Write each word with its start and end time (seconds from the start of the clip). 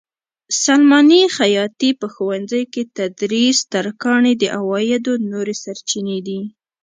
سلماني؛ 0.63 1.21
خیاطي؛ 1.37 1.89
په 1.99 2.07
ښوونځیو 2.13 2.69
کې 2.73 2.83
تدریس؛ 2.97 3.57
ترکاڼي 3.73 4.33
د 4.37 4.43
عوایدو 4.57 5.13
نورې 5.31 5.55
سرچینې 5.63 6.19
دي. 6.27 6.41